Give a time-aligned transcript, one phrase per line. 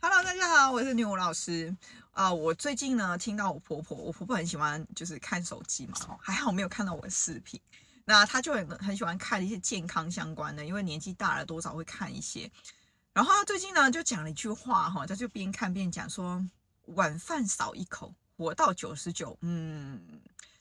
[0.00, 1.76] Hello，大家好，我是女巫老师。
[2.12, 7.60] 啊、我最近呢听到我婆婆，我婆婆很喜欢就是看手机嘛，还好没有看到我的视频。
[8.04, 12.48] 那她就很很喜欢看一些健康相关的，因为年纪大了多少会看一些。
[13.12, 16.40] 然后她最近呢就讲了一句话哈，她就边看边讲说，
[16.94, 19.36] 晚饭少一口，活到九十九。
[19.40, 20.00] 嗯，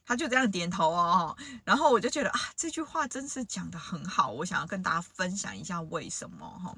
[0.03, 1.37] 她就这样点头哦。
[1.63, 6.75] 然后我就觉得啊，这句话真是讲得很好，我想要跟大家分享一下为什么哈。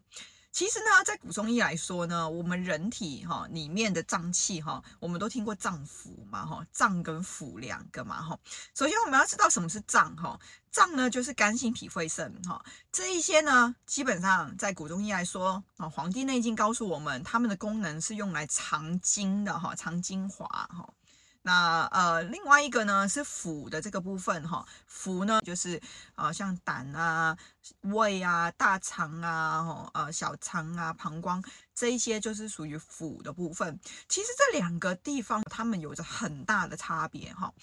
[0.51, 8.37] 其实呢，在古中医来说呢，我们人体哈里面的脏器哈，我们都听过脏腑嘛哈，脏跟腑两个嘛哈。
[8.75, 10.39] 首先我们要知道什么是脏哈，
[10.71, 20.93] 脏呢就是肝心脾肺肾哈，这一些呢基本上在古中医来说啊，《黄帝内经》告诉我们，它们的功能是用来藏精的哈，藏精华哈。
[21.41, 25.81] 那呃，另外一个呢是腑的这个部分哈，腑呢就是、
[26.15, 27.37] 呃，像胆啊、
[27.81, 31.41] 胃啊、大肠啊、呃小肠啊、膀胱
[31.73, 33.79] 这一些就是属于腑的部分。
[34.09, 37.53] 其实这两个地方它们有着很大的差别哈。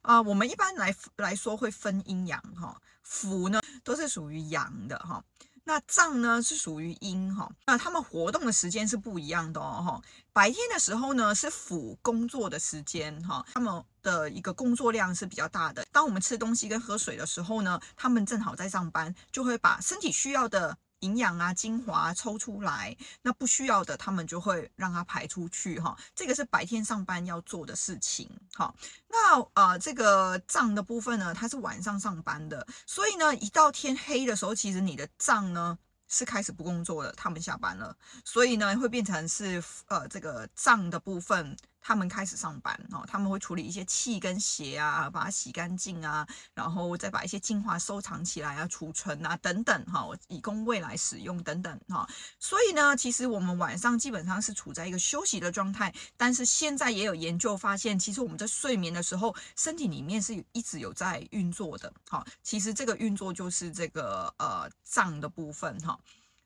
[0.00, 5.22] 啊、我们一般来来说会分阴阳哈，腑呢都是属于阳的哈。
[5.68, 10.00] 那脏呢是属于阴哈，那他们活动的时间是不一样的哦哈。
[10.32, 15.84] 白天的时候呢是辅工作的时间哈，他们的一个工作量是比较大的。
[15.90, 20.78] 当我们吃东西跟喝水的时候呢，他们正好在上班，就会把身体需要的。
[21.00, 25.96] 营养啊，精华抽出来，那不需要的，他们就会让它排出去哈。
[26.14, 28.30] 这个是白天上班要做的事情。
[28.54, 28.74] 好，
[29.08, 41.56] 那呃，这个脏的部分呢，它是晚上上班的，所以呢，一到天黑的时候，其实你的脏呢是开始不工作的，他们下班了，所以呢，会变成是呃这个脏的部分。
[41.86, 52.04] 他们开始上班哦，他们会处理一些气跟血啊，把它洗干净啊，然后再把一些精华收藏起来啊，储存啊等等哈，以供未来使用等等哈。
[52.40, 61.92] 所以呢，其实我们晚上基本上是处在一个休息的状态，但是现在也有研究发现，其实我们在睡眠的时候，身体里面是一直有在运作的。
[62.08, 65.96] 好，其实这个运作就是这个呃脏的部分哈。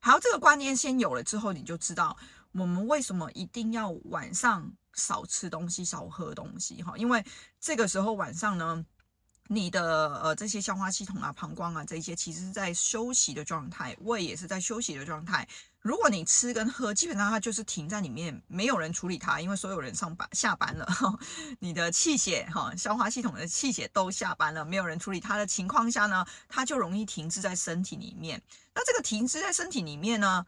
[0.02, 2.16] 好，这个观念先有了之后，你就知道
[2.52, 4.72] 我们为什么一定要晚上。
[4.92, 7.24] 少吃东西，少喝东西，哈，因为
[7.60, 8.84] 这个时候晚上呢，
[9.46, 15.46] 你的呃这些消化系统啊、膀胱啊这些，其实是在休息的状态，胃也是在休息的状态。
[15.78, 20.84] 如果你吃跟喝，基本上它就是停在里面，没有人处理它，因为所有人上班下班了，
[21.60, 28.42] 你的气血哈，消化系统的气血都下班了，没有人处理它的情况下呢，它就容易停滞在身体里面。
[28.74, 30.44] 那这个停滞在身体里面呢？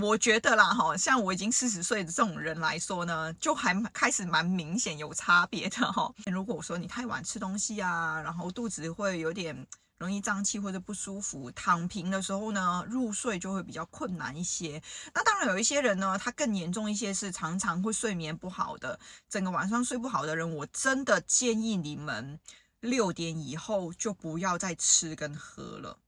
[0.00, 6.12] 我觉得啦，哈，像我已经四十岁的这种人来说呢，就还开始蛮明显有差别的哈。
[6.30, 9.66] 如果说你太晚吃东西啊，然后肚子会有点
[9.98, 14.80] 容易胀气或者不舒服，躺平的时候呢，入睡就会比较困难一些。
[15.12, 22.38] 那当然有一些人呢，他更严重一些，是常常会睡眠不好的，整个晚上睡不好的人，我真的建议你们
[22.80, 25.98] 六点以后就不要再吃跟喝了。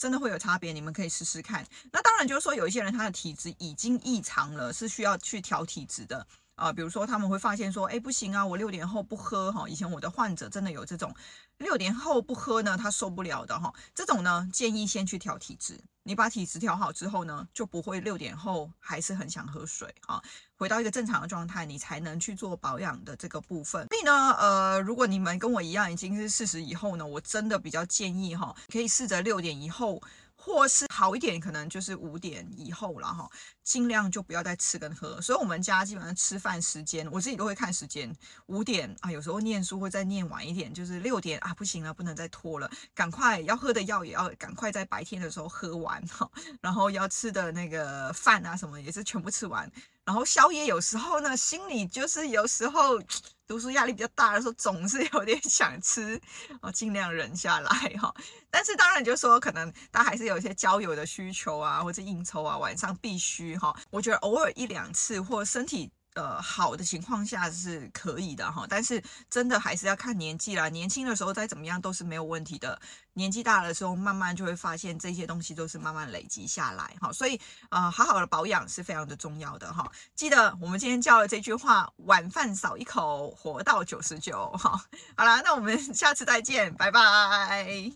[0.00, 1.62] 真的会有差别，你们可以试试看。
[1.92, 6.26] 那当然就是说，有一些人他的体质已经异常了，是需要去调体质的
[6.60, 9.66] 啊、比如说他们会发现说，哎，不行啊，我六点后不喝哈。
[9.66, 11.14] 以前我的患者真的有这种
[11.56, 13.72] 六点后不喝呢，他受不了的哈。
[13.94, 15.80] 这种呢，建议先去调体质。
[16.02, 20.22] 你把体质调好之后呢，就不会六点后还是很想喝水啊。
[20.56, 23.86] 回到一个正常的状态，你才能去做保养的这个部分。
[23.88, 30.02] 所以呢，呃，如果你们跟我一样已经是四十以后呢，我真的比较建议哈，可以试着六点以后。
[30.42, 33.30] 或是好一点，可能就是五点以后了哈，
[33.62, 35.20] 尽量就不要再吃跟喝。
[35.20, 38.10] 所以，我们家基本上吃饭时间，我自己都会看时间。
[38.46, 46.28] 五点啊，有时候念书会再念晚一点，就是六点啊，不行了，不能再拖了，赶快要喝的药也要赶快在白天的时候喝完哈。
[46.62, 49.70] 然后要吃的那个饭啊什么也是全部吃完。
[50.10, 53.00] 然后宵夜有时候呢，心里就是有时候。
[53.46, 56.20] 读书压力比较大的时候，总是有点想吃，
[56.62, 57.68] 哦，尽量忍下来
[58.00, 58.14] 哈。
[58.48, 63.76] 但是当然就说，可能他还是有一些交友的需求啊，或者应酬啊，晚上必须哈。
[63.90, 65.90] 我觉得偶尔一两次，或身体。
[66.14, 70.68] 呃，好的情况下是可以的哈，但是真的还是要看年纪啦。
[70.68, 72.80] 年轻的时候再怎么样都是没有问题的，
[73.14, 77.12] 年纪大的时候慢慢就会发现这些东西都是慢慢累积下来哈。
[77.12, 79.90] 所以啊、好好的保养是非常的重要的哈。
[80.16, 84.84] 记得我们今天教的这句话：晚饭少一口，活到九十九哈。
[85.16, 87.92] 好啦，那我们下次再见，拜拜。